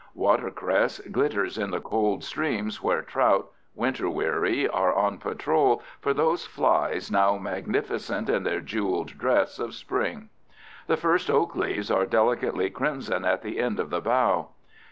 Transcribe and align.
Watercress 0.15 0.97
glitters 1.11 1.59
in 1.59 1.69
the 1.69 1.79
cold 1.79 2.23
streams 2.23 2.81
where 2.81 3.03
trout, 3.03 3.51
winter 3.75 4.09
weary, 4.09 4.67
are 4.67 4.91
on 4.95 5.19
patrol 5.19 5.83
for 5.99 6.11
those 6.11 6.43
flies 6.43 7.11
now 7.11 7.37
magnificent 7.37 8.27
in 8.27 8.41
their 8.41 8.61
jeweled 8.61 9.15
dress 9.19 9.59
of 9.59 9.75
spring. 9.75 10.29
The 10.87 10.97
first 10.97 11.29
oak 11.29 11.55
leaves 11.55 11.91
are 11.91 12.07
delicately 12.07 12.71
crimson 12.71 13.25
at 13.25 13.43
the 13.43 13.59
end 13.59 13.79
of 13.79 13.91
the 13.91 14.01
bough. 14.01 14.47